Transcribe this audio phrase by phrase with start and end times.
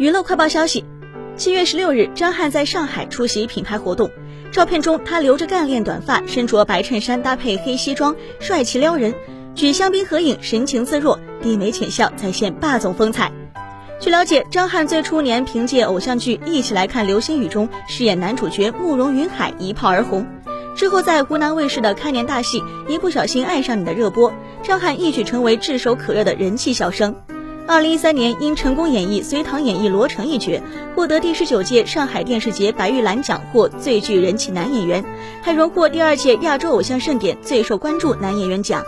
[0.00, 0.82] 娱乐快报消息，
[1.36, 4.10] 七月十六日，张翰在上海出席品牌活动。
[4.50, 9.14] 照片中，他留着干练短发，身着白衬衫搭配黑西装，帅气撩人。
[9.54, 13.30] 举香槟合影，神情自若，低眉浅笑，再现霸总风采。
[14.00, 20.26] 据了解，张翰最初年凭借偶像剧《一起来看流星雨》中饰演男主角慕容云海一炮而红，
[20.74, 22.58] 之后在湖南卫视的开年大戏
[22.88, 24.32] 《一不小心爱上你》的热播，
[24.62, 27.14] 张翰一举成为炙手可热的人气小生。
[27.70, 30.60] 二零一三年，因成功演绎《隋唐演义》罗成一角，
[30.96, 35.04] 获得第十九届上海电视节白玉兰奖获最具人气男演员，
[35.40, 38.84] 还荣获第二届亚洲偶像盛典最受关注男演员奖。